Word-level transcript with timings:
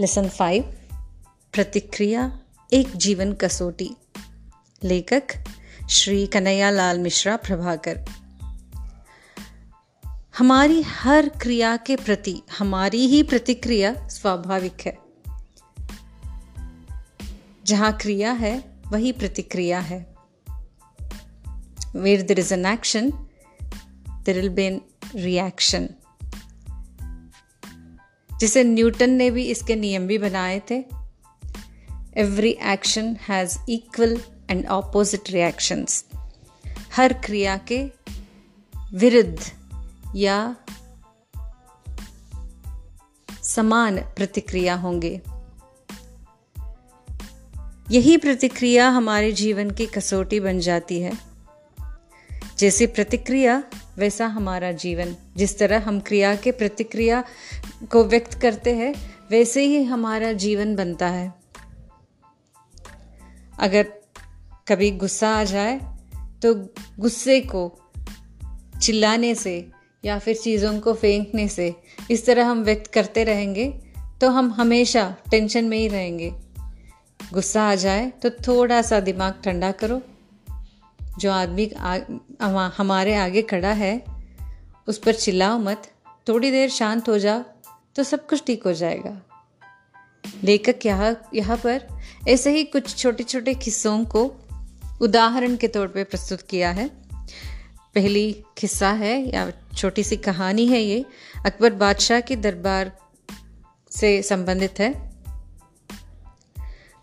Lesson 0.00 0.28
five 0.28 0.62
प्रतिक्रिया 1.52 2.40
एक 2.72 2.96
जीवन 2.96 3.32
कसौटी 3.32 3.96
लेखक 4.84 5.26
श्री 5.90 6.26
कन्हैया 6.26 6.70
लाल 6.70 6.98
मिश्रा 6.98 7.36
प्रभाकर 7.36 8.04
हमारी 10.38 10.82
हर 10.82 11.28
क्रिया 11.28 11.76
के 11.76 11.96
प्रति, 11.96 12.42
हमारी 12.58 13.06
ही 13.06 13.22
प्रतिक्रिया 13.22 14.08
स्वाभाविक 14.08 14.76
है। 14.80 14.98
जहाँ 17.66 17.96
क्रिया 17.96 18.32
है, 18.32 18.82
वही 18.88 19.12
प्रतिक्रिया 19.12 19.80
है। 19.80 20.14
Where 21.96 22.22
there 22.22 22.38
is 22.38 22.54
an 22.54 22.66
action 22.66 23.10
there 24.10 24.36
will 24.36 24.48
be 24.48 24.62
an 24.62 24.80
reaction 25.14 25.88
जिसे 28.40 28.64
न्यूटन 28.64 29.10
ने 29.10 29.30
भी 29.30 29.44
इसके 29.44 29.74
नियम 29.74 30.06
भी 30.06 30.18
बनाए 30.18 30.62
थे। 30.70 30.84
Every 32.16 32.58
action 32.62 33.16
has 33.28 33.58
equal 33.68 34.20
and 34.50 34.66
opposite 34.66 35.30
reactions 35.30 36.04
हर 36.96 37.12
क्रिया 37.12 37.56
के 37.56 37.90
विरुद्ध 38.94 39.38
या 40.16 40.56
समान 43.42 43.98
प्रतिक्रिया 43.98 44.74
होंगे। 44.74 45.20
यही 47.90 48.16
प्रतिक्रिया 48.16 48.88
हमारे 48.88 49.32
जीवन 49.32 49.70
की 49.70 49.86
कसौटी 49.86 50.40
बन 50.40 50.58
जाती 50.58 51.00
है। 51.00 51.25
जैसी 52.58 52.86
प्रतिक्रिया, 52.86 53.62
वैसा 53.98 54.26
हमारा 54.26 54.70
जीवन। 54.72 55.14
जिस 55.36 55.58
तरह 55.58 55.78
हम 55.78 55.98
क्रिया 56.00 56.34
के 56.36 56.50
प्रतिक्रिया 56.52 57.24
को 57.92 58.04
व्यक्त 58.04 58.34
करते 58.34 58.74
हैं, 58.74 58.94
वैसे 59.30 59.64
ही 59.64 59.82
हमारा 59.84 60.32
जीवन 60.32 60.74
बनता 60.76 61.08
है। 61.08 61.32
अगर 63.58 63.82
कभी 64.68 64.90
गुस्सा 64.90 65.28
आ 65.30 65.44
जाए 65.44 65.80
तो 66.42 66.54
गुस्से 66.98 67.40
को 67.40 67.62
चिल्लाने 68.82 69.34
से 69.34 69.68
या 70.04 70.18
फिर 70.18 70.36
चीज़ों 70.36 70.78
को 70.80 70.94
फेंकने 70.94 71.48
से, 71.48 71.74
इस 72.10 72.26
तरह 72.26 72.46
हम 72.46 72.62
व्यक्त 72.62 72.92
करते 72.92 73.24
रहेंगे 73.24 73.68
तो 74.20 74.30
हम 74.30 74.52
हमेशा 74.52 75.16
टेंशन 75.30 75.64
में 75.64 75.78
ही 75.78 75.88
रहेंगे। 75.88 76.30
गुस्सा 77.32 77.62
आ 77.62 77.74
जाए 77.74 78.10
तो 78.22 78.30
थोड़ा 78.30 78.82
सा 78.82 79.00
दिमाग 79.00 79.40
ठंडा 79.44 79.70
करो। 79.72 80.02
जो 81.18 81.32
आदमी 81.32 81.70
हमारे 82.76 83.14
आगे 83.16 83.42
खड़ा 83.42 83.72
है, 83.74 83.94
उस 84.88 84.98
पर 84.98 85.14
चिल्लाओ 85.14 85.58
मत। 85.58 85.90
थोड़ी 86.28 86.50
देर 86.50 86.70
शांत 86.70 87.08
हो 87.08 87.18
जाओ 87.18 87.42
तो 87.96 88.02
सब 88.02 88.26
कुछ 88.28 88.42
ठीक 88.46 88.64
हो 88.64 88.72
जाएगा। 88.72 89.20
लेखक 90.44 90.86
यहाँ 90.86 91.14
यहाँ 91.34 91.56
पर 91.56 91.86
ऐसे 92.28 92.50
ही 92.50 92.64
कुछ 92.64 92.96
छोटे 92.96 93.24
छोटे 93.24 93.54
किस्सों 93.54 94.04
को 94.04 94.24
उदाहरण 95.00 95.56
के 95.56 95.68
तौर 95.68 95.88
पे 95.88 96.04
प्रस्तुत 96.04 96.42
किया 96.42 96.70
है। 96.70 96.88
पहली 97.94 98.32
किस्सा 98.58 98.90
है, 98.90 99.14
या 99.34 99.50
छोटी 99.76 100.02
सी 100.02 100.16
कहानी 100.16 100.66
है 100.66 100.80
ये, 100.80 101.04
अकबर 101.46 101.72
बादशाह 101.74 102.20
के 102.20 102.36
दरबार 102.36 102.92
से 103.92 104.22
संबंधित 104.22 104.80
है। 104.80 104.92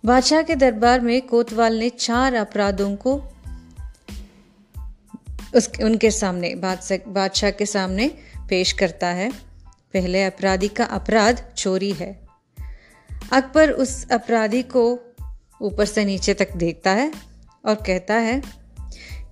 बादशाह 0.04 0.42
के 0.42 0.56
दरबार 0.56 1.00
में 1.02 1.22
कोतवाल 1.22 1.78
ने 1.80 1.90
चार 1.90 2.34
अपराधों 2.36 2.96
को 2.96 3.16
उस, 5.56 5.70
उनके 5.84 6.12
सामने, 6.12 6.54
बादशाह 6.56 7.50
के 7.52 7.66
सामने 7.66 8.08
पेश 8.50 8.72
करता 8.72 9.08
है, 9.08 9.32
पहले 9.94 10.24
अपराधी 10.24 10.68
का 10.68 10.86
अपराध 10.86 11.44
चोरी 11.58 11.92
है। 11.92 12.12
अकबर 13.34 13.72
उस 13.72 14.12
अपराधी 14.12 14.62
को 14.64 14.84
ऊपर 15.62 15.86
से 15.86 16.06
नीचे 16.06 16.34
तक 16.34 16.56
देखता 16.56 16.92
है 16.92 17.12
और 17.66 17.76
कहता 17.76 18.14
है, 18.14 18.42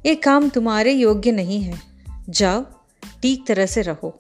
ये 0.06 0.16
काम 0.16 0.50
तुम्हारे 0.50 0.91
योग्य 0.91 1.31
नहीं 1.31 1.62
है। 1.62 1.81
जाओ, 2.29 2.63
ठीक 3.22 3.46
तरह 3.47 3.66
से 3.66 3.81
रहो। 3.81 4.17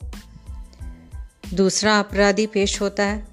दूसरा 1.53 1.99
अपराधी 1.99 2.45
पेश 2.47 2.81
होता 2.81 3.03
है 3.03 3.27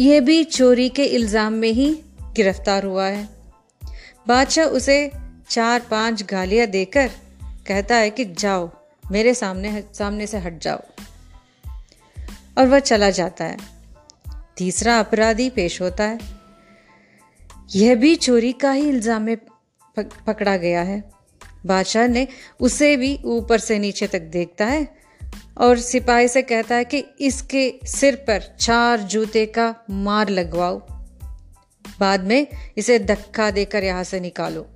यह 0.00 0.20
भी 0.20 0.42
चोरी 0.44 0.88
के 0.88 1.04
इल्ज़ाम 1.04 1.52
में 1.52 1.68
ही 1.68 1.90
गिरफ़्तार 2.36 2.84
हुआ 2.84 3.06
है। 3.06 3.28
बादशाह 4.28 4.66
उसे 4.66 4.98
चार 5.50 5.80
पाँच 5.90 6.22
गालियाँ 6.22 6.66
देकर 6.66 7.10
कहता 7.66 7.96
है 7.96 8.10
कि 8.10 8.24
जाओ, 8.24 8.70
मेरे 9.12 9.34
सामने 9.34 9.84
सामने 9.94 10.26
से 10.26 10.38
हट 10.38 10.58
जाओ। 10.58 10.80
और 12.58 12.66
वह 12.66 12.78
चला 12.78 13.10
जाता 13.10 13.44
है। 13.44 13.56
तीसरा 14.56 14.98
अपराधी 15.00 15.50
पेश 15.50 15.80
होता 15.80 16.04
है। 16.04 16.18
यह 17.76 17.94
भी 17.94 18.14
चोरी 18.16 18.52
का 18.52 18.70
ही 18.70 18.88
इल्ज़ाम 18.88 19.22
में 19.22 19.36
पकड़ा 19.96 20.56
गया 20.56 20.82
है। 20.82 21.02
बादशाह 21.66 22.06
ने 22.08 22.28
उसे 22.60 22.96
भी 22.96 23.18
ऊपर 23.24 23.58
से 23.58 23.78
नीचे 23.78 24.06
तक 24.06 24.20
देखता 24.20 24.66
है 24.66 24.88
और 25.58 25.78
सिपाही 25.78 26.28
से 26.28 26.42
कहता 26.42 26.74
है 26.74 26.84
कि 26.84 27.04
इसके 27.20 27.80
सिर 27.86 28.14
पर 28.14 28.56
चार 28.60 29.00
जूते 29.00 29.46
का 29.46 29.74
मार 29.90 30.28
लगवाओ। 30.28 30.78
बाद 32.00 32.20
में 32.20 32.46
इसे 32.76 32.98
धक्का 32.98 33.50
देकर 33.50 33.84
यहाँ 33.84 34.04
से 34.04 34.20
निकालो। 34.20 34.66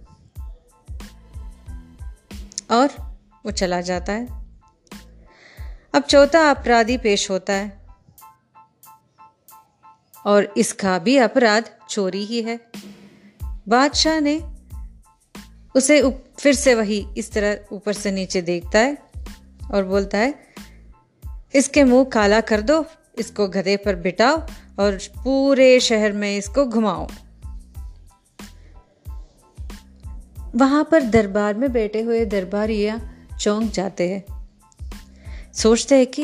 और 2.71 3.19
वो 3.47 3.51
चला 3.51 3.81
जाता 3.81 4.13
है। 4.13 4.27
अब 5.95 6.03
चौथा 6.03 6.51
अपराधी 6.51 6.99
पेश 6.99 7.31
होता 7.31 7.53
है। 7.53 7.85
और 10.27 10.55
इसका 10.57 10.99
भी 10.99 11.17
अपराध 11.17 11.71
चोरी 11.89 12.25
ही 12.25 12.43
है। 12.43 12.61
बादशाह 13.69 14.21
ने 14.21 14.41
उसे 15.77 16.23
फिर 16.39 16.55
से 16.55 16.75
वही 16.75 17.09
इस 17.19 17.33
तरह 17.33 17.59
ऊपर 17.73 17.93
से 17.93 18.13
नीचे 18.13 18.43
देखता 18.43 18.79
है 18.79 18.99
और 19.73 19.85
बोलता 19.85 20.19
है, 20.19 20.35
इसके 21.55 21.85
मुँह 21.85 22.05
काला 22.05 22.41
कर 22.41 22.61
दो, 22.61 22.87
इसको 23.19 23.49
गधे 23.49 23.77
पर 23.77 23.97
बिठाओ 23.97 24.37
और 24.79 24.99
पूरे 25.25 25.81
शहर 25.81 26.13
में 26.13 26.39
इसको 26.39 26.67
घुमाओ। 26.67 27.07
वहाँ 30.57 30.89
पर 30.91 31.03
दरबार 31.03 31.55
में 31.55 31.73
बैठे 31.73 32.01
हुए 32.01 32.25
दरबारिया 32.25 33.01
चौंक 33.41 33.73
जाते 33.73 34.09
हैं। 34.09 34.25
सोचते 35.55 35.95
हैं 35.95 36.07
कि 36.07 36.23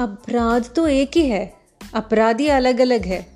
अपराध 0.00 0.70
तो 0.76 0.86
एक 0.88 1.10
ही 1.16 1.26
है, 1.26 1.54
अपराधी 1.94 2.46
अलग 2.46 2.80
अलग 2.80 3.04
है। 3.04 3.26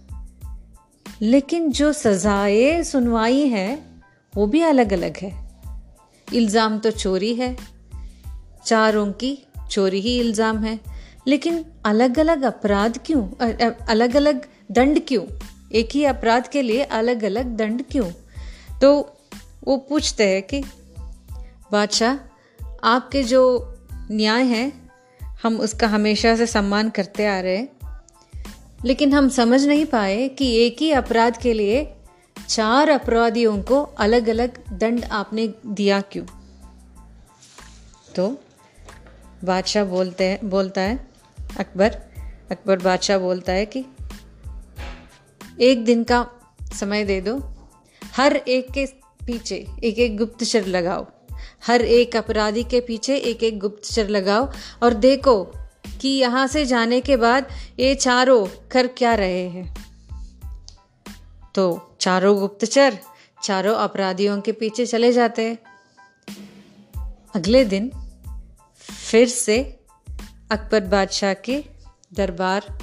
लेकिन 1.22 1.70
जो 1.70 1.92
सजाए, 1.92 2.82
सुनवाई 2.82 3.46
है, 3.46 3.78
वो 4.34 4.46
भी 4.46 4.60
अलग 4.60 4.92
अलग 4.92 5.16
है। 5.16 5.32
इल्ज़ाम 6.34 6.78
तो 6.78 6.90
चोरी 6.90 7.34
है। 7.34 7.56
चारों 8.66 9.12
की 9.12 9.38
चोरी 9.70 10.00
ही 10.00 10.18
इल्ज़ाम 10.20 10.64
है। 10.64 10.80
लेकिन 11.26 11.64
अलग 11.84 12.18
अलग 12.18 12.42
अपराध 12.42 12.98
क्यों? 13.06 13.28
अलग 13.86 14.16
अलग 14.16 14.46
दंड 14.72 15.00
क्यों? 15.08 15.24
एक 15.72 15.88
ही 15.94 16.04
अपराध 16.04 16.48
के 16.48 16.62
लिए 16.62 16.82
अलग 16.82 17.24
अलग 17.24 17.56
दंड 17.56 17.82
क्यों? 17.90 18.10
तो 18.80 19.12
वो 19.66 19.76
पूछते 19.76 20.28
हैं 20.28 20.42
कि, 20.42 20.62
बादशाह, 21.72 22.16
आपके 22.84 23.22
जो 23.22 23.74
न्याय 24.10 24.44
है, 24.44 24.72
हम 25.42 25.60
उसका 25.60 25.86
हमेशा 25.86 26.36
से 26.36 26.46
सम्मान 26.46 26.90
करते 26.90 27.26
आ 27.26 27.40
रहे 27.40 27.56
हैं, 27.56 27.68
लेकिन 28.84 29.14
हम 29.14 29.28
समझ 29.28 29.66
नहीं 29.66 29.86
पाए 29.86 30.28
कि 30.28 30.56
एक 30.56 30.76
ही 30.80 30.92
अपराध 30.92 31.36
के 31.36 31.52
लिए 31.52 31.94
चार 32.48 32.88
अपराधियों 32.88 33.62
को 33.62 33.82
अलग 33.82 34.28
अलग 34.28 34.72
दंड 34.72 35.04
आपने 35.04 35.54
दिया 35.66 36.00
क्यों? 36.00 36.24
तो 38.16 38.36
बादशाह 39.44 39.84
बोलते 39.84 40.24
हैं, 40.24 40.50
बोलता 40.50 40.80
है, 40.80 41.08
अकबर 41.58 42.00
अकबर 42.50 42.78
बादशाह 42.78 43.18
बोलता 43.18 43.52
है 43.52 43.66
कि, 43.66 43.84
एक 45.60 45.84
दिन 45.84 46.04
का 46.04 46.30
समय 46.74 47.04
दे 47.04 47.20
दो, 47.20 47.54
हर 48.16 48.36
एक 48.36 48.70
के 48.70 49.05
पीछे 49.26 49.66
एक 49.84 49.98
एक 49.98 50.18
गुप्तचर 50.18 50.66
लगाओ। 50.66 51.06
हर 51.66 51.82
एक 51.82 52.16
अपराधी 52.16 52.64
के 52.64 52.80
पीछे 52.80 53.16
एक 53.16 53.42
एक 53.42 53.58
गुप्तचर 53.58 54.08
लगाओ। 54.08 54.52
और 54.82 54.94
देखो 54.94 55.44
कि 56.00 56.08
यहाँ 56.08 56.46
से 56.46 56.66
जाने 56.66 57.00
के 57.00 57.16
बाद 57.16 57.48
ये 57.80 57.94
चारों 57.94 58.68
कर 58.68 58.86
क्या 58.86 59.14
रहे 59.14 59.48
हैं। 59.48 59.86
तो 61.54 61.96
चारों 62.00 62.40
गुप्तचर 62.40 62.98
चारों 63.42 63.74
अपराधियों 63.74 64.40
के 64.40 64.52
पीछे 64.52 64.86
चले 64.86 65.12
जाते 65.12 65.42
हैं। 65.42 65.58
अगले 67.34 67.64
दिन 67.64 67.92
फिर 69.10 69.28
से 69.28 69.80
अकबर 70.50 70.80
बादशाह 70.80 71.34
के 71.34 71.64
दरबार 72.14 72.78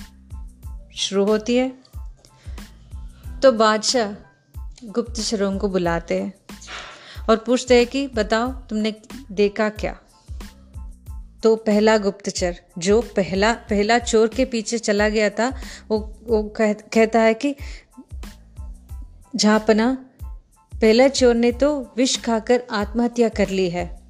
शुरू 0.96 1.26
होती 1.26 1.56
है। 1.56 1.70
तो 3.44 3.52
बादशाह 3.52 4.23
गुप्तचरों 4.84 5.58
को 5.58 5.70
बुलाते 5.70 6.22
हैं 6.22 6.34
और 7.30 7.38
पूछते 7.38 7.76
हैं 7.76 7.88
कि 7.88 8.08
बताओ 8.08 8.52
तुमने 8.52 8.96
देखा 9.32 9.70
क्या? 9.70 10.00
तो 11.44 11.56
पहला 11.56 11.98
गुप्तचर 11.98 12.56
जो 12.78 13.02
पहला 13.02 13.54
पहला 13.54 14.00
चोर 14.00 14.28
के 14.28 14.46
पीछे 14.46 14.78
चला 14.78 15.10
गया 15.10 15.30
था 15.30 15.58
वो 15.90 16.18
वो 16.24 16.44
कह, 16.44 16.74
कहता 16.74 17.20
है 17.20 17.34
कि 17.34 17.56
झापना 19.36 20.10
पहला 20.82 21.08
चोर 21.08 21.36
ने 21.36 21.52
तो 21.52 21.94
विष 21.98 22.22
खाकर 22.22 22.64
आत्महत्या 22.72 23.30
कर 23.30 23.50
ली 23.50 23.70
है। 23.70 24.04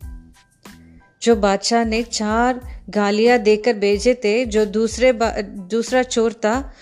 जो 1.21 1.35
बादशाह 1.35 1.85
ने 1.85 2.03
चार 2.03 2.81
गालियाँ 2.89 3.39
देकर 3.39 3.73
भेजे 3.73 4.13
थे 4.13 4.45
जो 4.45 4.65
दूसरे 4.65 5.13
दूसरा 5.43 6.03
चोर 6.03 6.33
था 6.33 6.73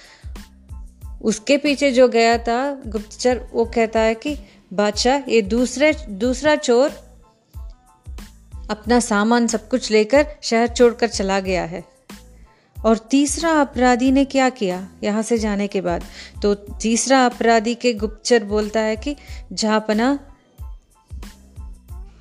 उसके 1.23 1.57
पीछे 1.57 1.91
जो 1.91 2.07
गया 2.07 2.37
था, 2.37 2.81
गुप्तचर 2.87 3.47
वो 3.53 3.65
कहता 3.65 3.99
है 3.99 4.15
कि, 4.15 4.37
बादशाह, 4.73 5.31
ये 5.31 5.41
दूसरे, 5.41 5.95
दूसरा 6.09 6.55
चोर 6.55 6.89
अपना 8.69 8.99
सामान 8.99 9.47
सब 9.47 9.69
कुछ 9.69 9.91
लेकर 9.91 10.27
शहर 10.41 10.67
छोड़कर 10.67 11.07
चला 11.07 11.39
गया 11.39 11.65
है। 11.65 11.83
और 12.85 12.97
तीसरा 12.97 13.49
अपराधी 13.61 14.11
ने 14.11 14.25
क्या 14.25 14.49
किया 14.49 14.89
यहाँ 15.03 15.21
से 15.21 15.37
जाने 15.37 15.67
के 15.67 15.81
बाद? 15.81 16.03
तो 16.41 16.53
तीसरा 16.55 17.25
अपराधी 17.25 17.75
के 17.75 17.93
गुप्तचर 17.93 18.43
बोलता 18.43 18.79
है 18.79 18.95
कि, 18.95 19.15
झापना, 19.53 20.19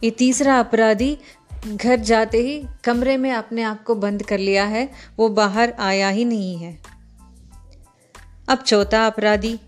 ये 0.04 0.10
तीसरा 0.10 0.60
अपराधी 0.60 1.18
घर 1.66 1.96
जाते 1.96 2.38
ही 2.38 2.64
कमरे 2.84 3.16
में 3.16 3.32
अपने 3.32 3.62
आप 3.62 3.84
को 3.84 3.94
बंद 3.94 4.22
कर 4.22 4.38
लिया 4.38 4.64
है, 4.64 4.90
वो 5.18 5.28
बाहर 5.28 5.74
आया 5.78 6.08
ही 6.08 6.24
नहीं 6.24 6.56
है। 6.56 6.99
अब 8.50 8.58
चौथा 8.58 9.06
अपराधी, 9.06 9.60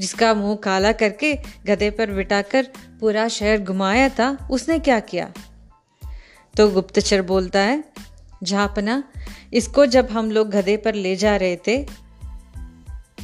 जिसका 0.00 0.34
मुँह 0.34 0.56
काला 0.56 0.92
करके 0.92 1.38
गधे 1.66 1.90
पर 1.90 2.10
बिठाकर 2.10 2.66
पूरा 3.00 3.28
शहर 3.28 3.60
घुमाया 3.60 4.08
था, 4.08 4.48
उसने 4.50 4.78
क्या 4.78 5.00
किया? 5.00 5.32
तो 6.56 6.70
गुप्तचर 6.70 7.22
बोलता 7.22 7.60
है, 7.60 7.84
झापना, 8.42 9.02
इसको 9.52 9.86
जब 9.86 10.10
हम 10.10 10.30
लोग 10.30 10.50
गधे 10.50 10.76
पर 10.76 10.94
ले 10.94 11.16
जा 11.16 11.36
रहे 11.36 11.56
थे 11.56 11.86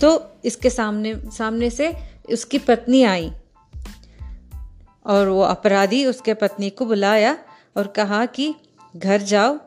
तो 0.01 0.37
इसके 0.45 0.71
सामने 0.71 1.15
सामने 1.15 1.71
से 1.71 1.95
उसकी 2.33 2.59
पत्नी 2.59 3.03
आई। 3.03 3.33
और 5.07 5.29
वो 5.29 5.41
अपराधी 5.41 6.07
उसके 6.07 6.35
पत्नी 6.35 6.71
को 6.71 6.87
बुलाया 6.87 7.39
और 7.77 7.87
कहा 7.87 8.27
कि, 8.27 8.55
घर 8.97 9.23
जाओ 9.23 9.59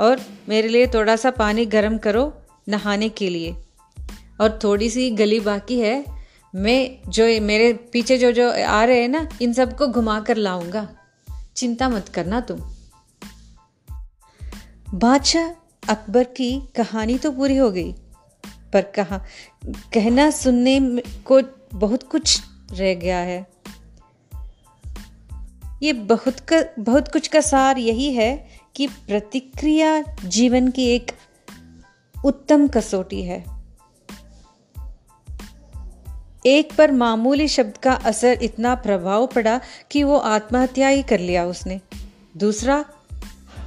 और 0.00 0.20
मेरे 0.48 0.68
लिए 0.68 0.86
थोड़ा 0.86 1.16
सा 1.16 1.30
पानी 1.30 1.66
गर्म 1.66 1.98
करो 1.98 2.42
नहाने 2.68 3.08
के 3.08 3.28
लिए। 3.28 3.63
और 4.40 4.58
थोड़ी 4.64 4.90
सी 4.90 5.10
गली 5.10 5.40
बाकी 5.40 5.78
है, 5.80 6.04
मैं 6.54 7.10
जो 7.10 7.24
मेरे 7.40 7.72
पीछे 7.72 8.18
जो 8.18 8.32
जो 8.32 8.50
आ 8.64 8.84
रहे 8.84 9.00
हैं 9.00 9.08
ना, 9.08 9.28
इन 9.42 9.52
सबको 9.52 9.86
घुमा 9.86 10.20
कर 10.20 10.36
लाऊँगा। 10.36 10.88
चिंता 11.56 11.88
मत 11.88 12.08
करना 12.08 12.40
तुम। 12.40 12.60
बादशाह 14.94 15.48
अकबर 15.92 16.24
की 16.24 16.60
कहानी 16.76 17.18
तो 17.18 17.30
पूरी 17.32 17.56
हो 17.56 17.70
गई, 17.70 17.92
पर 18.72 18.82
कहा, 18.82 19.24
कहना 19.94 20.30
सुनने 20.30 20.78
को 21.24 21.40
बहुत 21.74 22.02
कुछ 22.02 22.40
रह 22.72 22.94
गया 22.94 23.18
है। 23.18 23.46
ये 25.82 25.92
बहुत 25.92 26.40
का, 26.40 26.62
बहुत 26.78 27.12
कुछ 27.12 27.28
का 27.28 27.40
सार 27.40 27.78
यही 27.78 28.12
है 28.12 28.48
कि 28.74 28.86
प्रतिक्रिया 28.86 30.02
जीवन 30.24 30.68
की 30.68 30.86
एक 30.86 31.12
उत्तम 32.24 32.68
कसौटी 32.68 33.22
है। 33.22 33.53
एक 36.46 36.72
पर 36.76 36.92
मामूली 36.92 37.48
शब्द 37.48 37.76
का 37.76 37.92
असर 37.92 38.38
इतना 38.42 38.74
प्रभाव 38.74 39.26
पड़ा 39.26 39.60
कि 39.90 40.02
वो 40.02 40.16
आत्महत्या 40.16 40.88
ही 40.88 41.02
कर 41.02 41.18
लिया 41.18 41.44
उसने। 41.46 41.80
दूसरा, 42.36 42.84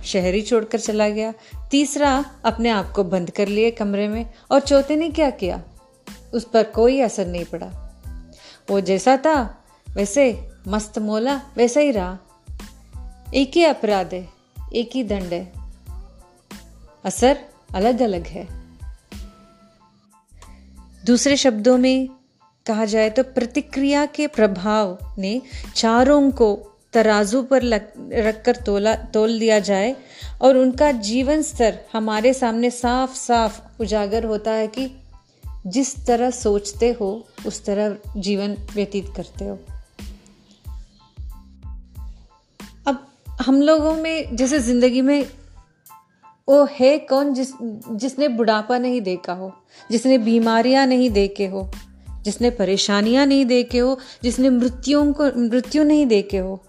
शहरी 0.06 0.41
छोड़कर 0.41 0.79
चला 0.79 1.09
गया। 1.09 1.33
तीसरा, 1.71 2.25
अपने 2.45 2.69
आप 2.69 2.91
को 2.95 3.03
बंद 3.03 3.31
कर 3.31 3.47
लिए 3.47 3.71
कमरे 3.71 4.07
में। 4.07 4.33
और 4.51 4.59
चौथे 4.59 4.95
ने 4.95 5.09
क्या 5.09 5.29
किया? 5.29 5.63
उस 6.33 6.45
पर 6.45 6.63
कोई 6.63 7.01
असर 7.01 7.27
नहीं 7.27 7.45
पड़ा। 7.45 7.95
वो 8.69 8.81
जैसा 8.81 9.18
था, 9.18 9.63
वैसे 9.89 10.51
मस्त 10.68 11.00
मोला, 11.00 11.41
वैसा 11.56 11.79
ही 11.79 11.91
रहा। 11.91 12.18
एक 13.33 13.51
ही 13.56 13.63
अपराध 13.63 14.13
है, 14.13 14.29
एक 14.74 14.89
ही 14.94 15.03
दंड 15.03 15.33
है। 15.33 15.53
असर 17.06 17.39
अलग 17.75 18.01
अलग 18.01 18.27
है। 18.27 18.47
दूसरे 21.06 21.38
शब्दों 21.38 21.77
में 21.77 22.16
कहा 22.67 22.85
जाए 22.85 23.09
तो 23.09 23.23
प्रतिक्रिया 23.23 24.05
के 24.05 24.27
प्रभाव 24.27 25.15
ने 25.17 25.41
चारों 25.75 26.31
को 26.31 26.73
तराजू 26.93 27.41
पर 27.43 27.63
रखकर 28.13 28.55
तोला, 28.55 28.95
तोल 28.95 29.39
दिया 29.39 29.59
जाए 29.59 29.95
और 30.41 30.57
उनका 30.57 30.91
जीवन 30.91 31.41
स्तर 31.41 31.79
हमारे 31.93 32.33
सामने 32.33 32.69
साफ़ 32.69 33.15
साफ़ 33.15 33.81
उजागर 33.81 34.23
होता 34.23 34.51
है 34.51 34.67
कि 34.67 35.01
जिस 35.67 36.05
तरह 36.05 36.29
सोचते 36.29 36.91
हो, 36.91 37.27
उस 37.45 37.65
तरह 37.65 37.97
जीवन 38.17 38.57
व्यतीत 38.75 39.05
करते 39.15 39.45
हो। 39.45 39.59
अब 42.87 43.07
हम 43.41 43.61
लोगों 43.61 43.93
में, 43.93 44.35
जैसे 44.35 44.59
ज़िंदगी 44.59 45.01
में, 45.01 45.29
वो 46.49 46.67
है 46.71 46.97
कौन 46.99 47.33
जिस, 47.33 47.51
जिसने 47.91 48.27
बुढ़ापा 48.27 48.77
नहीं 48.77 49.01
देखा 49.01 49.33
हो, 49.33 49.53
जिसने 49.91 50.17
बीमारियाँ 50.17 50.85
नहीं 50.87 51.09
देखे 51.09 51.47
हो 51.47 51.71
जिसने 52.27 52.50
परेशानियाँ 52.50 53.25
नहीं 53.25 53.45
देखे 53.45 53.79
हो, 53.79 54.00
जिसने 54.24 54.50
मृत्युओं 54.50 55.13
को, 55.13 55.25
मृत्यु 55.25 55.83
नहीं 55.83 56.06
देखे 56.06 56.38
हो, 56.38 56.63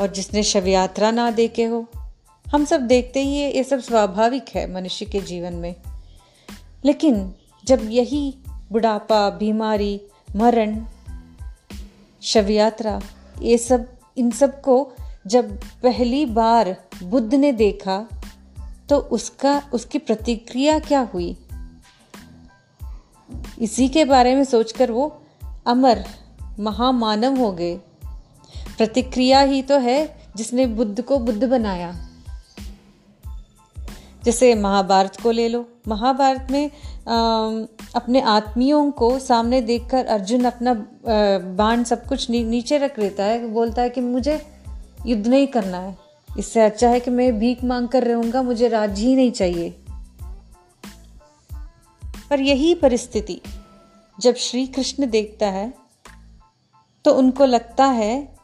और 0.00 0.12
जिसने 0.12 0.42
शव 0.42 0.66
यात्रा 0.66 1.10
ना 1.10 1.30
देखे 1.30 1.64
हो। 1.64 1.86
हम 2.52 2.64
सब 2.64 2.80
देखते 2.80 3.22
ही 3.22 3.38
है, 3.38 3.56
ये 3.56 3.64
सब 3.64 3.80
स्वाभाविक 3.80 4.44
है 4.54 4.74
मनुष्य 4.74 5.06
के 5.06 5.20
जीवन 5.20 5.52
में। 5.52 5.74
लेकिन 6.84 7.34
जब 7.64 7.88
यही 7.90 8.38
बुढ़ापा, 8.72 9.30
बीमारी, 9.30 10.00
मरण 10.36 10.84
शव 12.22 12.50
यात्रा 12.50 13.00
ये 13.42 13.58
सब, 13.58 13.88
इन 14.16 14.30
सबको 14.30 14.92
जब 15.26 15.60
पहली 15.82 16.26
बार 16.26 16.76
बुद्ध 17.02 17.34
ने 17.34 17.52
देखा 17.52 18.08
तो 18.88 18.96
उसका, 18.96 19.62
उसकी 19.72 19.98
प्रतिक्रिया 19.98 20.78
क्या 20.78 21.00
हुई? 21.14 21.36
इसी 23.60 23.88
के 23.88 24.04
बारे 24.04 24.34
में 24.34 24.44
सोचकर 24.44 24.90
वो 24.90 25.22
अमर 25.66 26.04
महामानव 26.60 27.36
हो 27.36 27.52
गए। 27.52 27.76
प्रतिक्रिया 28.76 29.40
ही 29.40 29.62
तो 29.62 29.78
है 29.78 30.18
जिसने 30.36 30.66
बुद्ध 30.66 31.02
को 31.02 31.18
बुद्ध 31.18 31.44
बनाया। 31.44 31.94
जैसे 34.24 34.54
महाभारत 34.54 35.16
को 35.22 35.30
ले 35.30 35.48
लो। 35.48 35.68
महाभारत 35.88 36.48
में 36.50 36.70
आ, 37.08 37.16
अपने 37.94 38.20
आत्मियों 38.20 38.90
को 38.90 39.18
सामने 39.18 39.60
देखकर 39.60 40.06
अर्जुन 40.06 40.44
अपना 40.44 40.74
बाण 41.56 41.84
सब 41.84 42.06
कुछ 42.06 42.30
नी, 42.30 42.44
नीचे 42.44 42.78
रख 42.78 42.98
लेता 42.98 43.24
है। 43.24 43.48
बोलता 43.48 43.82
है 43.82 43.90
कि 43.90 44.00
मुझे 44.00 44.40
युद्ध 45.06 45.26
नहीं 45.26 45.46
करना 45.46 45.78
है। 45.78 45.96
इससे 46.38 46.60
अच्छा 46.60 46.88
है 46.88 47.00
कि 47.00 47.10
मैं 47.10 47.38
भीख 47.38 47.64
मांग 47.64 47.88
कर 47.88 48.04
रहूँगा 48.04 48.42
मुझे 48.42 48.68
राज्य 48.68 49.06
ही 49.06 49.14
नहीं 49.16 49.32
चाहिए। 49.32 49.77
पर 52.30 52.40
यही 52.40 52.74
परिस्थिति 52.74 53.40
जब 54.20 54.34
श्री 54.34 54.66
कृष्ण 54.66 55.10
देखता 55.10 55.46
है 55.46 55.74
तो 57.04 57.14
उनको 57.14 57.44
लगता 57.44 57.86
है, 57.86 58.36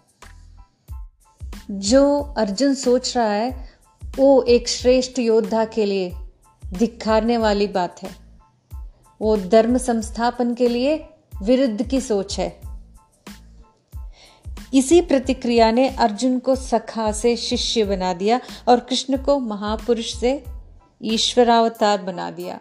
जो 1.71 2.21
अर्जुन 2.38 2.75
सोच 2.75 3.17
रहा 3.17 3.33
है, 3.33 3.79
वो 4.17 4.43
एक 4.43 4.69
श्रेष्ठ 4.69 5.19
योद्धा 5.19 5.64
के 5.64 5.85
लिए 5.87 6.12
दिखाने 6.67 7.37
वाली 7.37 7.67
बात 7.67 8.03
है। 8.03 8.11
वो 9.21 9.37
धर्म 9.37 9.79
संस्थापन 9.79 10.55
के 10.55 10.69
लिए 10.69 11.09
विरुद्ध 11.43 11.88
की 11.88 12.00
सोच 12.00 12.38
है। 12.38 12.61
इसी 14.75 15.00
प्रतिक्रिया 15.00 15.71
ने 15.71 15.88
अर्जुन 15.88 16.38
को 16.38 16.57
सखा 16.57 17.12
से 17.12 17.37
शिष्य 17.37 17.85
बना 17.85 18.12
दिया 18.12 18.41
और 18.69 18.81
कृष्ण 18.81 19.17
को 19.17 19.38
महापुरुष 19.38 20.14
से 20.14 20.45
ईश्वरावतार 21.03 22.03
बना 22.03 22.31
दिया। 22.31 22.61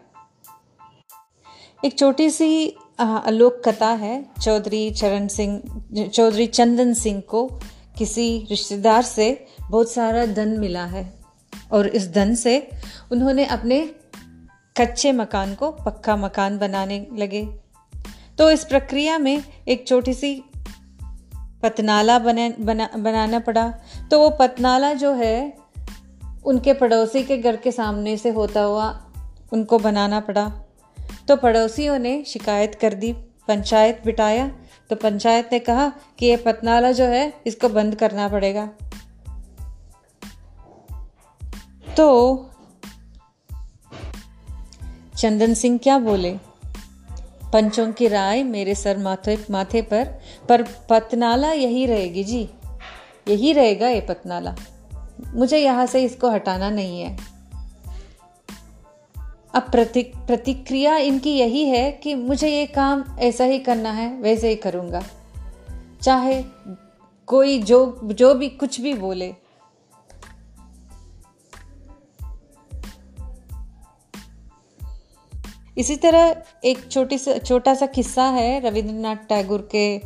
एक 1.85 1.99
छोटी 1.99 2.29
सी 2.29 2.75
अलोक 2.99 3.61
कथा 3.65 3.87
है, 3.87 4.25
चौधरी 4.41 4.91
चरण 4.91 5.27
सिंह, 5.27 5.61
चौधरी 6.07 6.47
चंदन 6.47 6.93
सिंह 6.93 7.21
को 7.21 7.59
किसी 7.97 8.47
रिश्तेदार 8.49 9.01
से 9.01 9.45
बहुत 9.69 9.91
सारा 9.91 10.25
धन 10.25 10.47
मिला 10.47 10.85
है। 10.85 11.19
और 11.71 11.87
इस 11.87 12.11
धन 12.11 12.35
से 12.35 12.69
उन्होंने 13.11 13.45
अपने 13.45 13.91
कच्चे 14.77 15.11
मकान 15.11 15.55
को 15.55 15.71
पक्का 15.71 16.15
मकान 16.15 16.57
बनाने 16.57 17.07
लगे। 17.13 17.49
तो 18.37 18.51
इस 18.51 18.63
प्रक्रिया 18.63 19.17
में 19.17 19.43
एक 19.67 19.87
छोटी 19.87 20.13
सी 20.13 20.43
पतनाला 21.35 22.19
बने, 22.19 22.55
बना, 22.59 22.89
बनाना 22.97 23.39
पड़ा। 23.39 23.73
तो 24.11 24.19
वो 24.19 24.29
पतनाला 24.29 24.93
जो 24.93 25.13
है, 25.13 25.57
उनके 26.45 26.73
पड़ोसी 26.73 27.23
के 27.23 27.37
घर 27.37 27.55
के 27.55 27.71
सामने 27.71 28.17
से 28.17 28.29
होता 28.29 28.61
हुआ 28.61 29.11
उनको 29.53 29.79
बनाना 29.79 30.19
पड़ा। 30.19 30.62
तो 31.27 31.35
पड़ोसियों 31.35 31.99
ने 31.99 32.23
शिकायत 32.27 32.75
कर 32.75 32.93
दी, 32.93 33.13
पंचायत 33.47 34.01
बिठाया 34.05 34.47
तो 34.89 34.95
पंचायत 34.95 35.49
ने 35.51 35.59
कहा 35.59 35.91
कि 36.19 36.25
ये 36.25 36.37
पतनाला 36.37 36.91
जो 36.91 37.05
है, 37.05 37.33
इसको 37.47 37.69
बंद 37.69 37.95
करना 37.95 38.27
पड़ेगा। 38.27 38.65
तो 41.97 42.49
चंदन 45.17 45.53
सिंह 45.53 45.77
क्या 45.83 45.97
बोले? 45.99 46.31
पंचों 47.53 47.91
की 47.91 48.07
राय 48.07 48.43
मेरे 48.43 48.75
सर 48.75 48.97
माथे 48.97 49.37
माथे 49.51 49.81
पर 49.81 50.05
पर 50.49 50.61
पतनाला 50.89 51.51
यही 51.51 51.85
रहेगी 51.85 52.23
जी। 52.23 52.49
यही 53.27 53.53
रहेगा 53.53 53.89
ये 53.89 54.01
पतनाला 54.01 54.55
मुझे 55.33 55.57
यहाँ 55.57 55.85
से 55.85 56.03
इसको 56.03 56.29
हटाना 56.29 56.69
नहीं 56.69 57.01
है। 57.01 57.32
अब 59.53 59.61
प्रतिक 59.61 60.15
प्रतिक्रिया 60.15 60.97
इनकी 60.97 61.31
यही 61.31 61.65
है 61.65 61.91
कि 61.91 62.15
मुझे 62.15 62.47
ये 62.47 62.65
काम 62.65 63.03
ऐसा 63.19 63.43
ही 63.43 63.59
करना 63.59 63.91
है, 63.91 64.21
वैसे 64.21 64.49
ही 64.49 64.55
करूँगा। 64.55 65.03
चाहे 66.01 66.43
कोई 67.27 67.61
जो 67.61 67.99
जो 68.03 68.33
भी 68.33 68.49
कुछ 68.49 68.81
भी 68.81 68.93
बोले। 68.93 69.35
इसी 75.77 75.95
तरह 75.95 76.35
एक 76.63 76.91
छोटी 76.91 77.17
सा, 77.17 77.37
छोटा 77.37 77.73
सा 77.73 77.85
किस्सा 77.85 78.23
है 78.23 78.59
रविंद्रनाथ 78.59 79.15
टैगोर 79.15 79.69
के 79.75 80.01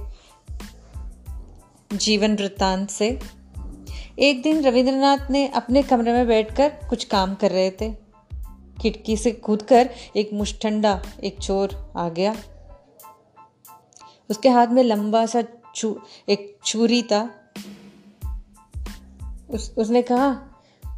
जीवन 1.97 2.35
वृत्तांत 2.35 2.89
से। 2.89 3.19
एक 4.19 4.41
दिन 4.41 4.63
रविंद्रनाथ 4.63 5.31
ने 5.31 5.47
अपने 5.47 5.83
कमरे 5.83 6.13
में 6.13 6.27
बैठकर 6.27 6.69
कुछ 6.69 7.03
काम 7.03 7.35
कर 7.35 7.51
रहे 7.51 7.71
थे। 7.71 8.06
खिड़की 8.81 9.17
से 9.17 9.31
कूदकर 9.31 9.89
एक 10.15 10.29
मुष्ठंडा, 10.33 11.01
एक 11.23 11.37
चोर 11.37 11.93
आ 11.97 12.09
गया। 12.09 12.35
उसके 14.29 14.49
हाथ 14.49 14.67
में 14.67 14.83
लंबा 14.83 15.25
सा 15.25 15.43
छू 15.75 16.01
एक 16.29 16.57
छुरी 16.65 17.03
था। 17.03 17.29
उस, 19.49 19.75
उसने 19.77 20.01
कहा, 20.01 20.41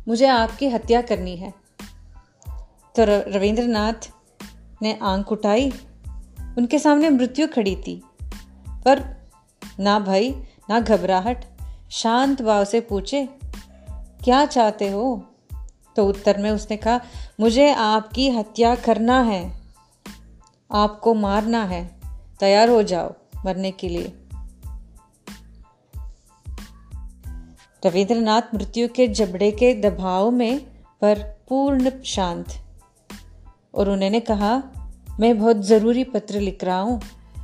मुझे 0.07 0.27
आपकी 0.27 0.67
हत्या 0.67 1.01
करनी 1.01 1.37
है। 1.37 1.53
तो 2.95 3.05
रविंद्रनाथ 3.31 4.11
ने 4.81 4.99
आँख 5.01 5.31
उठाई। 5.31 5.71
उनके 6.57 6.79
सामने 6.79 7.09
मृत्यु 7.09 7.47
खड़ी 7.47 7.75
थी। 7.75 8.03
पर 8.69 9.19
ना 9.79 9.99
भाई 9.99 10.43
ना 10.69 10.79
घबराहट, 10.79 11.45
शांत 11.91 12.41
भाव 12.41 12.65
से 12.65 12.81
पूछे, 12.81 13.29
क्या 14.23 14.45
चाहते 14.45 14.89
हो? 14.89 15.28
तो 15.95 16.05
उत्तर 16.05 16.37
में 16.37 16.51
उसने 16.51 16.77
कहा, 16.77 17.01
मुझे 17.39 17.73
आपकी 17.73 18.29
हत्या 18.29 18.75
करना 18.75 19.21
है। 19.21 19.59
आपको 20.71 21.13
मारना 21.13 21.63
है। 21.63 21.99
तैयार 22.39 22.69
हो 22.69 22.83
जाओ 22.83 23.13
मरने 23.45 23.71
के 23.71 23.89
लिए। 23.89 24.13
रविंद्रनाथ 27.85 28.41
मृत्यु 28.55 28.87
के 28.87 29.07
जबड़े 29.07 29.51
के 29.51 29.73
दबाव 29.81 30.31
में 30.31 30.59
पर 31.01 31.19
पूर्ण 31.49 31.91
शांत। 32.05 32.45
और 33.75 33.89
उन्होंने 33.89 34.19
कहा, 34.19 34.63
मैं 35.19 35.39
बहुत 35.39 35.57
ज़रूरी 35.57 36.03
पत्र 36.03 36.39
लिख 36.39 36.63
रहा 36.63 36.79
हूँ। 36.79 37.01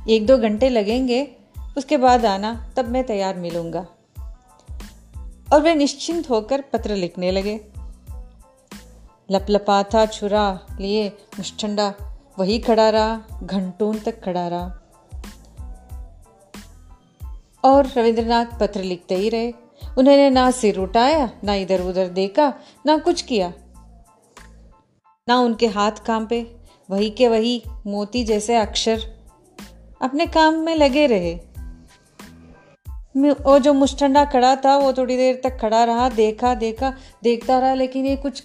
एक 0.08 0.26
दो 0.26 0.38
घंटे 0.38 0.68
लगेंगे, 0.68 1.36
उसके 1.78 1.96
बाद 1.96 2.26
आना, 2.26 2.70
तब 2.76 2.88
मैं 2.88 3.04
तैयार 3.04 3.36
मिलूँगा। 3.36 3.86
और 5.52 5.60
वे 5.60 5.74
निश्चिंत 5.74 6.30
होकर 6.30 6.60
पत्र 6.60 6.94
लिखने 6.94 7.30
लगे। 7.30 7.75
लपलपाथा 9.30 10.06
छुरा 10.06 10.66
लिए 10.80 11.08
मुष्ठंडा 11.08 11.94
वही 12.38 12.58
खड़ा 12.58 12.90
रहा, 12.90 13.40
घंटों 13.42 13.94
तक 13.94 14.24
खड़ा 14.24 14.48
रहा। 14.48 14.82
और 17.64 17.86
रविंद्रनाथ 17.86 18.46
पत्र 18.60 18.82
लिखते 18.82 19.14
ही 19.14 19.28
रहे। 19.28 19.52
उन्होंने 19.98 20.30
ना 20.30 20.50
सिर 20.50 20.78
उठाया, 20.78 21.30
ना 21.44 21.54
इधर 21.54 21.80
उधर 21.80 22.08
देखा, 22.08 22.52
ना 22.86 22.98
कुछ 22.98 23.22
किया। 23.22 23.52
ना 25.28 25.38
उनके 25.38 25.66
हाथ 25.66 25.92
कांपे, 25.92 26.56
वही 26.90 27.10
के 27.10 27.28
वही 27.28 27.62
मोती 27.86 28.24
जैसे 28.24 28.56
अक्षर 28.56 29.00
अपने 30.02 30.26
काम 30.26 30.54
में 30.54 30.74
लगे 30.74 31.06
रहे। 31.06 31.40
वो 33.16 33.58
जो 33.58 33.72
मुस्टंडा 33.72 34.24
खड़ा 34.24 34.56
था 34.56 34.76
वो 34.76 34.92
थोड़ी 34.92 35.16
देर 35.16 35.40
तक 35.44 35.58
खड़ा 35.60 35.84
रहा 35.84 36.08
देखा 36.08 36.54
देखा 36.54 36.92
देखता 37.22 37.58
रहा 37.58 37.74
लेकिन 37.74 38.06
ये 38.06 38.16
कुछ 38.16 38.42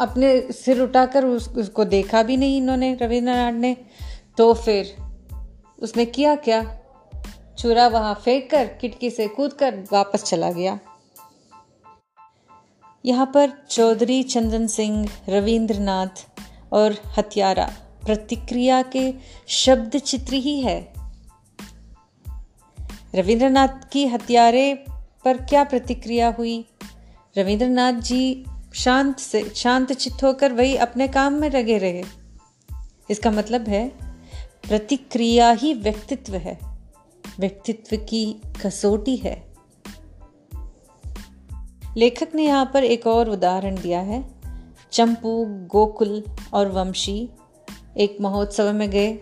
अपने 0.00 0.52
सिर 0.52 0.80
उठाकर 0.80 1.24
उस, 1.24 1.48
उसको 1.48 1.84
देखा 1.84 2.22
भी 2.22 2.36
नहीं 2.36 2.56
इन्होंने 2.56 2.98
रविंद्रनाथ 3.02 3.52
ने। 3.52 3.76
तो 4.38 4.54
फिर 4.54 4.96
उसने 5.78 6.04
किया 6.04 6.34
क्या? 6.34 6.78
चूरा 7.58 7.86
वहाँ 7.88 8.14
फेंक 8.24 8.50
कर 8.50 8.66
खिड़की 8.80 9.10
से 9.10 9.28
कूद 9.28 9.52
कर 9.52 9.84
वापस 9.92 10.22
चला 10.22 10.50
गया। 10.50 10.78
यहाँ 13.04 13.26
पर 13.26 13.52
चौधरी 13.70 14.22
चंदन 14.22 14.66
सिंह 14.66 15.08
रविंद्रनाथ 15.28 16.24
और 16.72 16.96
हत्यारा। 17.18 17.70
प्रतिक्रिया 18.06 18.82
के 18.82 19.14
शब्द 19.48 19.96
चित्र 19.98 20.34
ही 20.34 20.60
है। 20.60 20.95
रविंद्रनाथ 23.16 23.68
की 23.92 24.06
हत्यारे 24.06 24.84
पर 25.24 25.36
क्या 25.36 25.64
प्रतिक्रिया 25.64 26.28
हुई? 26.28 26.68
रविंद्रनाथ 27.38 27.92
जी 27.92 28.44
शांत 28.74 29.18
से, 29.18 29.52
शांत 29.54 29.92
चित्त 29.92 30.24
होकर 30.24 30.52
वही 30.52 30.76
अपने 30.76 31.08
काम 31.08 31.32
में 31.32 31.50
लगे 31.50 31.78
रहे। 31.78 32.04
इसका 33.10 33.30
मतलब 33.30 33.68
है, 33.68 33.88
प्रतिक्रिया 34.68 35.50
ही 35.50 35.74
व्यक्तित्व 35.74 36.34
है। 36.34 36.58
व्यक्तित्व 37.40 37.96
की 37.96 38.36
कसौटी 38.66 39.16
है। 39.16 39.54
लेखक 41.96 42.28
ने 42.34 42.44
यहाँ 42.44 42.70
पर 42.74 42.84
एक 42.84 43.06
और 43.06 43.30
उदाहरण 43.30 43.80
दिया 43.80 44.00
है। 44.00 44.34
चंपू, 44.92 45.44
गोकुल 45.48 46.22
और 46.52 46.68
वंशी 46.68 47.28
एक 47.98 48.16
महोत्सव 48.20 48.72
में 48.72 48.90
गए। 48.90 49.12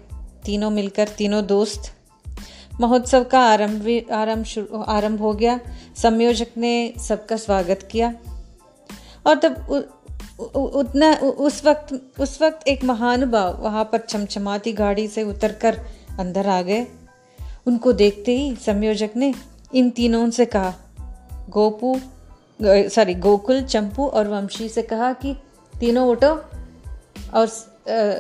तीनों 0.45 0.71
मिलकर, 0.71 1.09
तीनों 1.09 1.47
दोस्त 1.47 1.94
महोत्सव 2.81 3.25
का 3.25 3.41
आरंभ 3.41 4.03
आरंभ 4.13 4.85
आरंभ 4.89 5.21
हो 5.21 5.33
गया। 5.33 5.61
संयोजक 5.97 6.47
ने 6.57 6.95
सबका 7.09 7.37
स्वागत 7.37 7.89
किया। 7.91 8.15
और 9.27 9.39
तब 9.39 9.67
उ, 9.71 9.81
उ, 10.45 10.61
उतना 10.61 11.13
उ, 11.23 11.27
उस 11.27 11.65
वक्त 11.65 12.21
उस 12.21 12.43
वक्त 12.43 12.69
एक 12.69 12.85
महानुभाव 12.85 13.63
वहाँ 13.63 13.85
पर 13.85 13.99
चमचमाती 13.99 14.73
गाड़ी 14.73 15.09
से 15.09 15.23
उतरकर 15.23 15.81
अंदर 16.19 16.47
आ 16.47 16.63
गए। 16.63 16.87
उनको 17.67 17.93
देखते 17.93 18.37
ही 18.39 18.57
संयोजक 18.57 19.11
ने 19.17 19.35
इन 19.75 19.91
तीनों 19.91 20.31
से 20.31 20.47
कहा 20.47 20.75
गोपू 21.51 22.01
सॉरी 22.63 23.15
गोकुल 23.15 23.63
चंपू 23.63 24.07
और 24.07 24.29
वंशी 24.29 24.69
से 24.69 24.83
कहा 24.83 25.13
कि 25.13 25.37
तीनों 25.81 26.09
उठो 26.09 26.35
और 27.35 27.47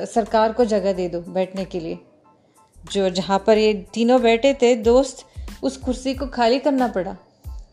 सरकार 0.07 0.53
को 0.53 0.65
जगह 0.65 0.93
दे 0.93 1.09
दो 1.09 1.21
बैठने 1.21 1.65
के 1.65 1.81
लिए। 1.81 1.99
जो 2.93 3.09
जहाँ 3.11 3.39
पर 3.39 3.59
ये 3.59 3.73
तीनों 3.95 4.23
बैठे 4.23 4.55
थे, 4.55 4.75
दोस्त, 4.77 5.25
उस 5.63 5.77
कुर्सी 5.77 6.15
को 6.15 6.27
खाली 6.27 6.59
करना 6.59 6.89
पड़ा। 6.89 7.17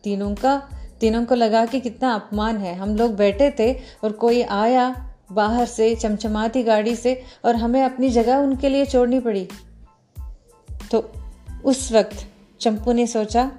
तीनों 0.04 0.34
का, 0.34 0.56
तीनों 1.00 1.24
को 1.24 1.34
लगा 1.34 1.64
कि 1.66 1.80
कितना 1.80 2.14
अपमान 2.14 2.56
है। 2.56 2.74
हम 2.74 2.96
लोग 2.96 3.16
बैठे 3.16 3.50
थे 3.58 3.72
और 4.04 4.12
कोई 4.12 4.42
आया 4.42 5.14
बाहर 5.32 5.66
से 5.66 5.94
चमचमाती 5.94 6.62
गाड़ी 6.62 6.96
से 6.96 7.22
और 7.44 7.56
हमें 7.56 7.82
अपनी 7.82 8.08
जगह 8.08 8.36
उनके 8.36 8.68
लिए 8.68 8.86
छोड़नी 8.86 9.20
पड़ी। 9.20 9.48
तो 10.90 11.12
उस 11.64 11.92
वक्त 11.92 12.26
चंपू 12.60 12.92
ने 12.92 13.06
सोचा, 13.06 13.50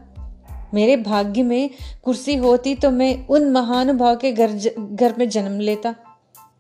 मेरे 0.74 0.98
भाग्य 0.98 1.44
में 1.44 1.70
कुर्सी 2.04 2.36
होती 2.36 2.76
तो 2.76 2.92
मैं 2.92 3.28
उन 3.28 3.50
महानुभाव 3.52 4.16
के 4.16 4.32
घर 4.32 4.52
घर 4.78 5.16
में 5.18 5.30
जन्म 5.30 5.60
लेता। 5.60 5.96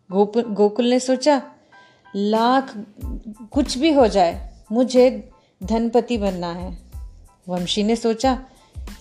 गोकुल 0.09 0.85
ने 0.85 0.99
सोचा, 0.99 1.41
लाख 2.15 2.73
कुछ 3.51 3.77
भी 3.77 3.91
हो 3.91 4.07
जाए। 4.07 4.52
मुझे 4.73 5.29
धनपति 5.63 6.17
बनना 6.17 6.53
है। 6.53 6.77
वंशी 7.49 7.83
ने 7.83 7.95
सोचा, 7.95 8.45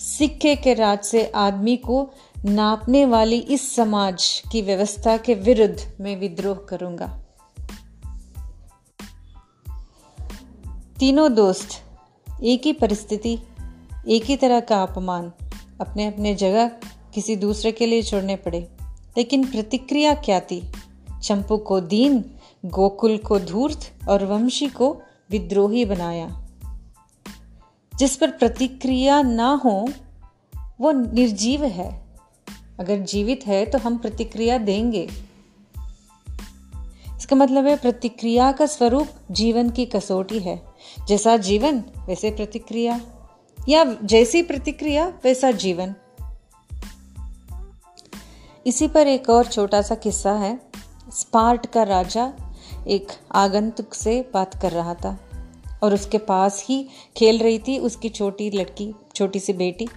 सिक्के 0.00 0.56
के 0.56 0.74
राज 0.74 1.00
से 1.00 1.32
आदमी 1.34 1.76
को 1.76 2.10
नापने 2.44 3.06
वाली 3.06 3.38
इस 3.38 3.76
समाज 3.76 4.42
की 4.52 4.62
व्यवस्था 4.62 5.16
के 5.16 5.34
विरुद्ध 5.34 5.92
मैं 6.00 6.16
विद्रोह 6.16 6.56
करूँगा। 6.56 7.18
तीनों 10.98 11.34
दोस्त, 11.34 11.68
एक 12.42 12.62
ही 12.64 12.72
परिस्थिति, 12.72 13.38
एक 14.08 14.24
ही 14.24 14.36
तरह 14.36 14.60
का 14.60 14.82
अपमान 14.82 15.32
अपने 15.80 16.06
अपने 16.06 16.34
जगह 16.34 16.68
किसी 17.14 17.36
दूसरे 17.36 17.72
के 17.72 17.86
लिए 17.86 18.02
छोड़ने 18.02 18.36
पड़े। 18.36 18.68
लेकिन 19.18 19.46
प्रतिक्रिया 19.46 20.14
क्या 20.14 20.40
थी? 20.40 20.72
चंपू 21.22 21.56
को 21.56 21.80
दीन, 21.80 22.24
गोकुल 22.64 23.18
को 23.18 23.38
धूर्त 23.38 23.92
और 24.08 24.24
वंशी 24.24 24.66
को 24.66 25.02
विद्रोही 25.32 25.84
बनाया। 25.84 26.48
जिस 27.98 28.16
पर 28.16 28.30
प्रतिक्रिया 28.30 29.22
ना 29.22 29.60
हो, 29.64 29.88
वो 30.80 30.92
निर्जीव 30.92 31.64
है। 31.64 32.02
अगर 32.80 32.98
जीवित 32.98 33.40
है 33.46 33.66
तो 33.66 33.78
हम 33.78 33.98
प्रतिक्रिया 33.98 34.58
देंगे। 34.58 35.08
इसका 37.16 37.36
मतलब 37.36 37.66
है, 37.66 37.76
प्रतिक्रिया 37.76 38.52
का 38.52 38.66
स्वरूप 38.66 39.08
जीवन 39.30 39.70
की 39.70 39.86
कसौटी 39.86 40.38
है। 40.38 40.62
जैसा 41.08 41.36
जीवन, 41.36 41.84
वैसे 41.96 42.30
प्रतिक्रिया। 42.30 43.00
या 43.68 43.96
जैसी 44.04 44.42
प्रतिक्रिया, 44.42 45.08
वैसा 45.24 45.50
जीवन। 45.50 45.94
इसी 48.66 48.88
पर 48.88 49.06
एक 49.06 49.30
और 49.30 49.46
छोटा 49.46 49.82
सा 49.82 49.94
किस्सा 49.94 50.32
है। 50.32 50.60
स्पार्ट 51.12 51.66
का 51.66 51.82
राजा 51.82 52.32
एक 52.86 53.12
आगंतुक 53.34 53.94
से 53.94 54.20
बात 54.34 54.60
कर 54.62 54.72
रहा 54.72 54.94
था 54.94 55.18
और 55.82 55.94
उसके 55.94 56.18
पास 56.18 56.64
ही 56.68 56.86
खेल 57.16 57.38
रही 57.38 57.58
थी 57.58 57.78
उसकी 57.78 58.08
छोटी 58.08 58.50
लड़की, 58.50 58.92
छोटी 59.14 59.38
सी 59.38 59.52
बेटी। 59.52 59.88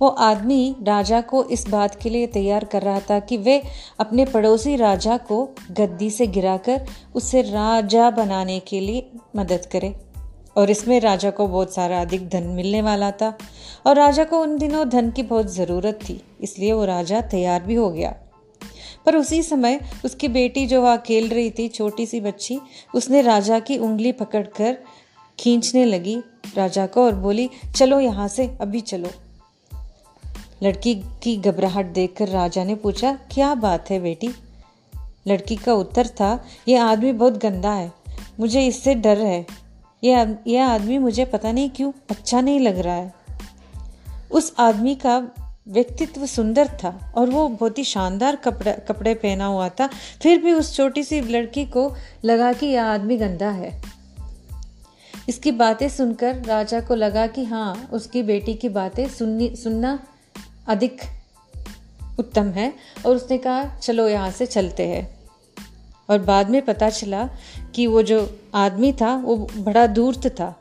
वो 0.00 0.08
आदमी 0.08 0.74
राजा 0.82 1.20
को 1.20 1.42
इस 1.44 1.66
बात 1.68 1.94
के 2.02 2.10
लिए 2.10 2.26
तैयार 2.26 2.64
कर 2.64 2.82
रहा 2.82 3.00
था 3.00 3.18
कि 3.20 3.36
वे 3.36 3.60
अपने 4.00 4.24
पड़ोसी 4.24 4.76
राजा 4.76 5.16
को 5.16 5.44
गद्दी 5.70 6.10
से 6.10 6.26
गिराकर 6.26 6.86
उसे 7.14 7.42
राजा 7.42 8.10
बनाने 8.10 8.58
के 8.60 8.80
लिए 8.80 9.10
मदद 9.36 9.66
करे। 9.72 9.94
और 10.56 10.70
इसमें 10.70 10.98
राजा 11.00 11.30
को 11.30 11.46
बहुत 11.48 11.74
सारा 11.74 12.00
अधिक 12.00 12.28
धन 12.28 12.46
मिलने 12.46 12.82
वाला 12.82 13.10
था 13.10 13.36
और 13.86 13.96
राजा 13.96 14.24
को 14.24 14.40
उन 14.40 14.56
दिनों 14.58 14.88
धन 14.88 15.10
की 15.10 15.22
बहुत 15.22 15.52
ज़रूरत 15.54 15.98
थी, 16.08 16.20
इसलिए 16.40 16.72
वो 16.72 16.84
राजा 16.84 17.20
तैयार 17.20 17.62
भी 17.62 17.74
हो 17.74 17.88
गया। 17.90 18.14
पर 19.06 19.16
उसी 19.16 19.42
समय 19.42 19.80
उसकी 20.04 20.28
बेटी 20.28 20.66
जो 20.66 20.82
वहाँ 20.82 20.98
खेल 20.98 21.28
रही 21.28 21.50
थी, 21.50 21.68
छोटी 21.68 22.06
सी 22.06 22.20
बच्ची, 22.20 22.58
उसने 22.94 23.22
राजा 23.22 23.58
की 23.58 23.78
उंगली 23.78 24.12
पकड़कर 24.12 24.76
खींचने 25.38 25.84
लगी 25.84 26.16
राजा 26.56 26.86
को 26.86 27.04
और 27.04 27.14
बोली, 27.14 27.48
चलो 27.76 28.00
यहाँ 28.00 28.28
से, 28.28 28.46
अभी 28.60 28.80
चलो। 28.80 29.08
लड़की 30.62 30.94
की 31.22 31.36
घबराहट 31.36 31.86
देखकर 31.86 32.28
राजा 32.28 32.64
ने 32.64 32.74
पूछा, 32.74 33.12
क्या 33.32 33.54
बात 33.54 33.90
है 33.90 34.00
बेटी? 34.00 34.30
लड़की 35.28 35.56
का 35.56 35.74
उत्तर 35.74 36.06
था 36.06 36.44
यह 36.68 36.84
आदमी 36.84 37.12
बहुत 37.12 37.42
गंदा 37.42 37.72
है, 37.72 37.92
मुझे 38.40 38.66
इससे 38.66 38.94
डर 38.94 39.18
है। 39.18 39.46
यह 40.04 40.36
यह 40.46 40.66
आदमी 40.66 40.98
मुझे 40.98 41.24
पता 41.24 41.52
नहीं 41.52 41.70
क्यों 41.70 41.92
अच्छा 42.10 42.40
नहीं 42.40 42.60
लग 42.60 42.78
रहा 42.78 42.94
है। 42.94 43.12
उस 44.32 44.54
आदमी 44.58 44.94
का 44.94 45.18
व्यक्तित्व 45.68 46.26
सुंदर 46.26 46.68
था 46.68 47.12
और 47.16 47.30
वो 47.30 47.48
बहुत 47.48 47.78
ही 47.78 47.84
शानदार 47.84 48.36
कपड़े 48.36 48.72
कपड़े 48.88 49.14
पहना 49.14 49.46
हुआ 49.46 49.68
था। 49.68 49.86
फिर 50.22 50.42
भी 50.42 50.52
उस 50.52 50.76
छोटी 50.76 51.02
सी 51.02 51.20
लड़की 51.20 51.66
को 51.66 51.94
लगा 52.24 52.52
कि 52.52 52.66
यह 52.66 52.84
आदमी 52.84 53.16
गंदा 53.16 53.50
है। 53.50 53.82
इसकी 55.28 55.52
बातें 55.52 55.88
सुनकर 55.88 56.44
राजा 56.44 56.80
को 56.80 56.94
लगा 56.94 57.26
कि 57.26 57.44
हाँ 57.44 57.88
उसकी 57.92 58.22
बेटी 58.22 58.54
की 58.54 58.68
बातें 58.68 59.08
सुननी, 59.08 59.56
सुनना 59.56 60.06
अधिक 60.66 61.00
उत्तम 62.18 62.48
है 62.48 62.74
और 63.06 63.16
उसने 63.16 63.38
कहा, 63.38 63.64
चलो 63.76 64.08
यहाँ 64.08 64.30
से 64.30 64.46
चलते 64.46 64.86
हैं। 64.86 65.20
और 66.10 66.18
बाद 66.18 66.50
में 66.50 66.62
पता 66.62 66.90
चला 66.90 67.28
कि 67.74 67.86
वो 67.86 68.02
जो 68.02 68.40
आदमी 68.54 68.92
था, 68.92 69.16
वो 69.16 69.36
बड़ा 69.56 69.86
दूरत 69.86 70.26
था। 70.26 70.59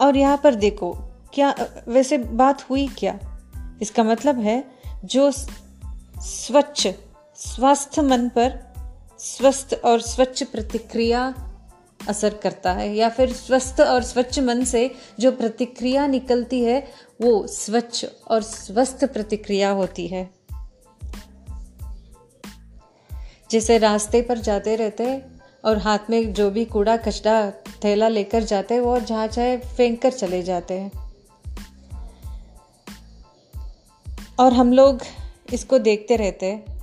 और 0.00 0.16
यहाँ 0.16 0.40
पर 0.44 0.54
देखो, 0.54 0.92
क्या, 1.34 1.54
वैसे 1.88 2.18
बात 2.18 2.70
हुई 2.70 2.88
क्या? 2.88 3.18
इसका 3.82 4.04
मतलब 4.04 4.40
है, 4.40 4.64
जो 5.04 5.30
स्वच्छ, 6.20 6.88
स्वस्थ 7.36 7.98
मन 7.98 8.28
पर 8.28 8.74
स्वस्थ 9.18 9.74
और 9.84 10.00
स्वच्छ 10.00 10.42
प्रतिक्रिया 10.42 11.34
असर 12.08 12.34
करता 12.34 12.72
है, 12.72 12.96
या 12.96 13.08
फिर 13.08 13.32
स्वस्थ 13.32 13.80
और 13.80 14.02
स्वच्छ 14.02 14.38
मन 14.38 14.64
से 14.64 14.94
जो 15.20 15.32
प्रतिक्रिया 15.32 16.06
निकलती 16.06 16.64
है, 16.64 16.92
वो 17.22 17.46
स्वच्छ 17.46 18.06
और 18.28 18.42
स्वस्थ 18.42 19.04
प्रतिक्रिया 19.04 19.70
होती 19.70 20.06
है। 20.06 20.30
जैसे 23.50 23.78
रास्ते 23.78 24.22
पर 24.22 24.38
जाते 24.38 24.76
रहते 24.76 25.35
और 25.66 25.78
हाथ 25.78 25.98
में 26.10 26.32
जो 26.32 26.50
भी 26.50 26.64
कूड़ा 26.64 26.96
कचरा 26.96 27.50
थैला 27.84 28.08
लेकर 28.08 28.42
जाते 28.42 28.74
हैं, 28.74 28.80
वो 28.80 29.00
जहाँ 29.00 29.26
चाहे 29.26 29.56
फेंक 29.58 30.02
कर 30.02 30.12
चले 30.12 30.42
जाते 30.42 30.74
हैं। 30.74 30.92
और 34.40 34.52
हम 34.52 34.72
लोग 34.72 34.98
इसको 35.52 35.78
देखते 35.78 36.16
रहते 36.16 36.46
हैं। 36.46 36.76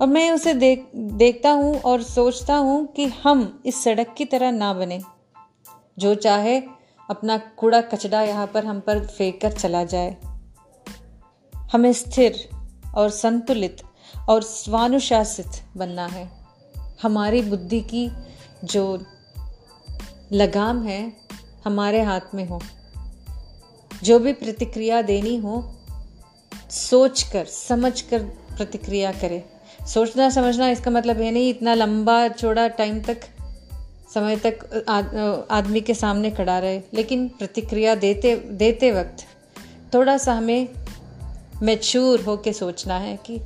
और 0.00 0.06
मैं 0.06 0.30
उसे 0.30 0.54
देख, 0.54 0.90
देखता 0.96 1.50
हूँ 1.50 1.80
और 1.80 2.02
सोचता 2.02 2.56
हूँ 2.56 2.86
कि 2.86 3.06
हम 3.06 3.62
इस 3.66 3.84
सड़क 3.84 4.14
की 4.18 4.24
तरह 4.24 4.50
ना 4.50 4.72
बने। 4.72 5.00
जो 5.98 6.14
चाहे 6.14 6.62
अपना 7.10 7.38
कूड़ा 7.38 7.80
कचड़ा 7.80 8.22
यहाँ 8.22 8.46
पर 8.46 8.66
हम 8.66 8.80
पर 8.80 9.06
फेंक 9.06 9.40
कर 9.40 9.52
चला 9.52 9.84
जाए। 9.84 10.16
हमें 11.72 11.92
स्थिर 11.92 12.48
और 12.94 13.10
संतुलित 13.10 13.76
और 14.28 14.42
स्वानुशासित 14.42 15.46
बनना 15.76 16.06
है। 16.06 16.39
हमारी 17.02 17.42
बुद्धि 17.42 17.80
की 17.80 18.10
जो 18.64 19.04
लगाम 20.32 20.82
है, 20.82 21.12
हमारे 21.64 22.02
हाथ 22.02 22.20
में 22.34 22.48
हो। 22.48 22.60
जो 24.02 24.18
भी 24.18 24.32
प्रतिक्रिया 24.32 25.02
देनी 25.02 25.36
हो 25.36 25.74
सोच 26.70 27.22
कर 27.22 27.44
समझ 27.44 28.00
कर 28.00 28.22
प्रतिक्रिया 28.56 29.12
करें। 29.12 29.42
सोचना, 29.86 30.30
समझना, 30.30 30.68
इसका 30.68 30.90
मतलब 30.90 31.20
ये 31.20 31.30
नहीं, 31.30 31.50
इतना 31.50 31.74
लंबा, 31.74 32.28
चौड़ा 32.28 32.68
टाइम 32.68 33.02
तक, 33.02 33.20
समय 34.14 34.36
तक 34.36 34.84
आदमी 35.50 35.80
के 35.80 35.94
सामने 35.94 36.30
खड़ा 36.30 36.58
रहे। 36.58 36.82
लेकिन 36.94 37.28
प्रतिक्रिया 37.28 37.94
देते 37.94 38.36
देते 38.36 38.92
वक्त 38.92 39.16
थोड़ा 39.94 40.18
सा 40.18 40.34
हमें 40.34 40.68
मैच्योर 41.62 42.20
हो 42.20 42.36
के 42.36 42.52
सोचना 42.52 42.98
है 42.98 43.16
कि 43.16 43.40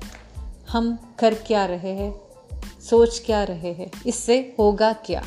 हम 0.68 1.14
कर 1.18 1.34
क्या 1.34 1.64
रहे 1.64 1.90
हैं। 1.90 2.23
सोच 2.90 3.22
क्या 3.26 3.42
रहे 3.44 3.72
हैं? 3.72 3.90
इससे 4.06 4.54
होगा 4.58 4.92
क्या? 4.92 5.22